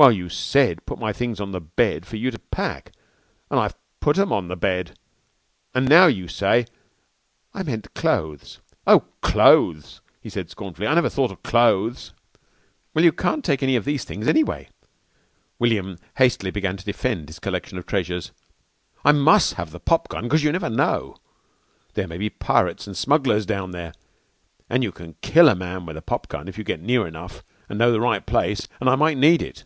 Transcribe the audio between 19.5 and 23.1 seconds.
have the pop gun 'cause you never know. There may be pirates an'